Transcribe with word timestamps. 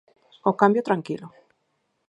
O 0.49 0.51
cambio 0.61 0.85
tranquilo 0.87 1.27